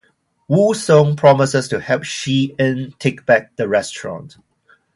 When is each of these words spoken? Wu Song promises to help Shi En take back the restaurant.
Wu 0.47 0.73
Song 0.73 1.15
promises 1.15 1.67
to 1.67 1.79
help 1.79 2.01
Shi 2.03 2.55
En 2.57 2.95
take 2.97 3.23
back 3.23 3.55
the 3.55 3.67
restaurant. 3.67 4.35